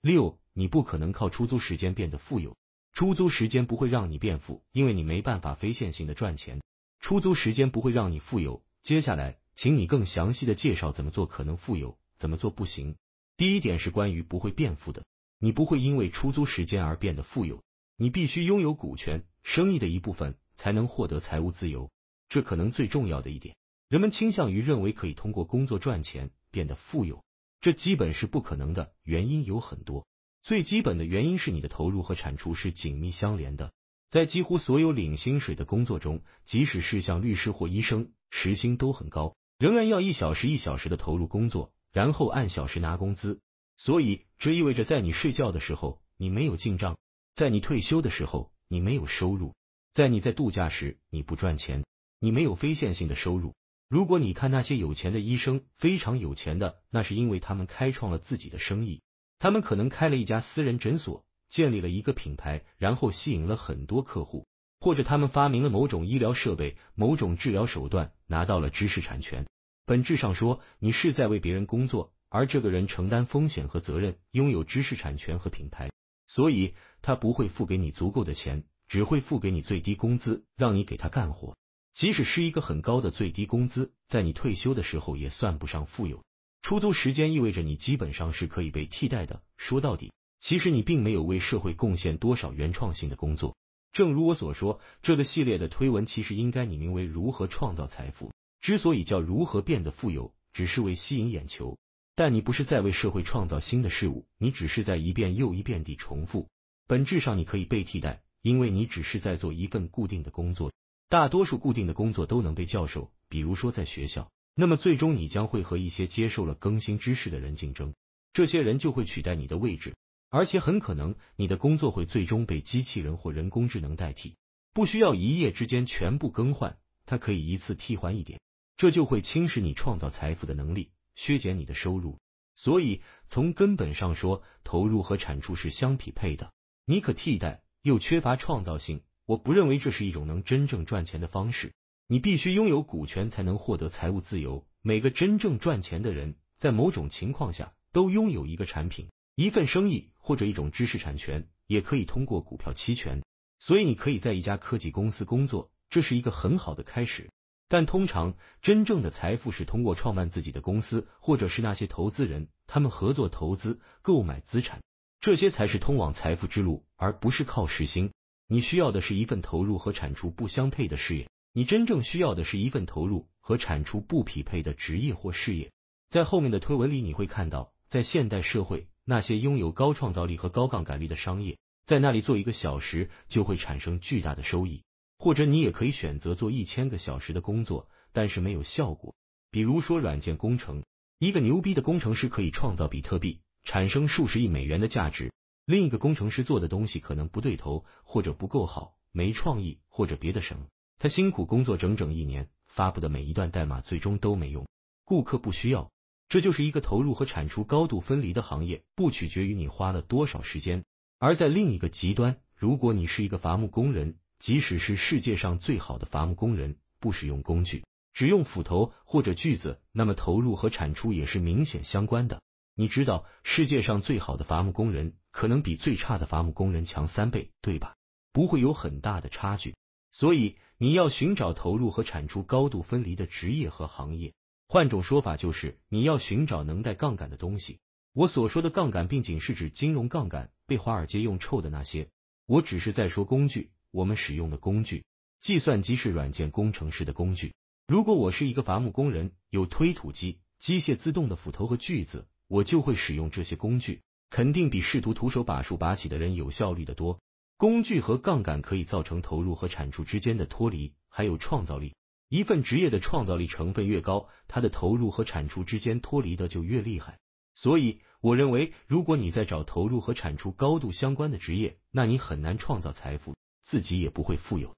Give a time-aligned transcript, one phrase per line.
[0.00, 2.56] 六，你不可能靠出租时间变得富有。
[2.92, 6.60] 出租时间不会让你变富，因为你没办法非线性的赚钱。
[7.00, 8.62] 出租时间不会让你富有。
[8.82, 12.96] 接下来，请你更详细的介绍怎么做可能富有，怎么做不行。
[13.36, 15.04] 第一点是关于不会变富的，
[15.38, 17.62] 你不会因为出租时间而变得富有。
[17.96, 21.90] 你必须拥有股权，生意的一部分，才能获得财务自由。
[22.28, 23.56] 这可能最重要的一点。
[23.88, 27.24] 人们倾向于认为可以通过工作赚钱变得富有，
[27.60, 28.92] 这基本是不可能的。
[29.02, 30.06] 原因有很多，
[30.42, 33.72] 最基本的原因是你的投入和产出是紧密相连的。
[34.08, 43.40] 在几乎所有领薪水的工作中，即使是像律师或医生，时薪都很高，仍然要一小时一小时的投入工作，然后按小时拿工资。
[43.76, 46.94] 所以，这意味着在你睡觉的时候，你没有进账；
[47.34, 49.52] 在你退休的时候，你没有收入；
[49.92, 51.84] 在你在度假时，你不赚钱，
[52.18, 53.54] 你没有非线性的收入。
[53.88, 59.00] 如果你看那些有钱的医生，非常有钱的，那是因为他们开创了自己的生意。
[59.38, 64.46] 他们可能开了一家私人诊所，建立了一个品牌，然后吸引了很多客户；
[64.78, 69.46] 或者他们发明了某种医疗设备、某种治疗手段，拿到了知识产权。
[69.86, 75.88] 本质上说，你是在为别人工作，而这个人承担风险和责任，拥有知识产权和品牌，
[76.26, 81.56] 所以他不会付给你足够的钱，只会付给你最低工资，让你给他干活。
[81.98, 86.22] 即使是一个很高的最低工资，在你退休的时候也算不上富有。
[86.62, 89.42] 出租时间意味着你基本上是可以被替代的。
[89.56, 93.56] 说到底，其实你并没有为社会贡献多少原创性的工作。
[93.90, 98.30] 正如我所说，这个系列的推文其实应该拟名为“如何创造财富”。
[98.62, 101.80] 之所以叫“如何变得富有”，只是为吸引眼球。
[102.14, 106.48] 但你不是在为社会创造新的事物，你只是在一遍又一遍地重复。
[106.86, 110.70] 本质上，你可以被替代，因为你只是在做一份固定的工作。
[111.08, 117.94] 大多数固定的工作都能被教授，比如说在学校，那么最终你将会和一些接受了更新知识的人竞争，
[118.34, 119.96] 这些人就会取代你的位置，
[120.28, 124.36] 而且很可能你的工作会最终被机器人或人工智能代替，
[124.74, 128.38] 不需要一夜之间全部更换，它可以一次替换一点，
[128.76, 132.18] 这就会侵蚀你创造财富的能力，削减你的收入。
[132.54, 136.52] 所以从根本上说，投入和产出是相匹配的，
[136.84, 139.00] 你可替代又缺乏创造性。
[139.28, 141.74] 我不认为这是一种能真正赚钱的方式。
[142.06, 144.66] 你必须拥有股权才能获得财务自由。
[144.80, 153.20] 每个真正赚钱的人，在某种情况下都拥有一个产品、一份生意或者一种知识产权，也可以通过股票期权。
[153.58, 157.28] 所以，你可以在一家科技公司工作，这是一个很好的开始。
[157.68, 164.80] 但通常，真正的财富是通过创办自己的公司，或者是那些投资人他们合作投资、购买资产，
[165.20, 168.10] 这些才是通往财富之路，而不是靠实薪。
[168.50, 175.70] 你需要的是一份投入和产出不相配的事业，你真正需要的是一份投入和产出不匹配的职业或事业。
[176.08, 184.82] 在后面的推文里，你会看到，在现代社会，那些拥有高创造力和高杠杆率的商业，在那里做一个小时就会产生巨大的收益。
[185.18, 189.14] 或者你也可以选择做一千个小时的工作，但是没有效果。
[189.50, 190.84] 比如说软件工程，
[191.18, 195.32] 一个牛逼的工程师可以创造比特币，产生数十亿美元的价值。
[195.68, 200.64] 另一个工程师做的东西可能不对头，或者不够好，没创意，或者别的什么。
[200.98, 204.66] 他辛苦工作整整一年，发布的每一段代码最终都没用，
[205.04, 205.90] 顾客不需要。
[206.30, 210.86] 这就是一个投入和产出高度分离的行业，不取决于你花了多少时间。
[211.18, 222.40] 而在另一个极端，如果你是一个伐木工人，即使是世界上最好的伐木工人，不使用工具，只用斧头或者锯子，那么投入和产出也是明显相关的。
[222.80, 227.96] 你知道，世界上最好的伐木工人可能比最差的伐木工人强三倍，对吧？
[228.32, 229.74] 不会有很大的差距。
[230.12, 234.32] 所以你要寻找投入和产出高度分离的职业和行业。
[234.68, 237.80] 换种说法就是，你要寻找能带杠杆的东西。
[238.12, 242.10] 我所说的杠杆，并仅是指金融杠杆，被华尔街用臭的那些。
[242.46, 245.04] 我只是在说工具，我们使用的工具。
[245.40, 247.56] 计算机是软件工程师的工具。
[247.88, 252.28] 如果我是一个伐木工人，有推土机、机械自动的斧头和锯子。
[252.48, 257.20] 我就会使用这些工具，肯定比试图徒手把树拔起的人有效率的多。
[257.56, 261.94] 工具和杠杆可以造成投入和产出之间的脱离，还有创造力。
[262.28, 267.18] 一份职业的创造力成分越高，它的投入和产出之间脱离的就越厉害。
[267.54, 273.34] 所以，我认为，如果你在找投入和产出高度相关的职业，那你很难创造财富，
[273.64, 274.76] 自己也不会富有。